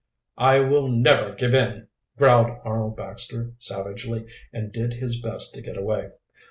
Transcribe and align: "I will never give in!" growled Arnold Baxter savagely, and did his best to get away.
"I 0.39 0.61
will 0.61 0.87
never 0.87 1.35
give 1.35 1.53
in!" 1.53 1.85
growled 2.17 2.57
Arnold 2.63 2.97
Baxter 2.97 3.53
savagely, 3.59 4.25
and 4.51 4.71
did 4.73 4.93
his 4.93 5.21
best 5.21 5.53
to 5.53 5.61
get 5.61 5.77
away. 5.77 6.09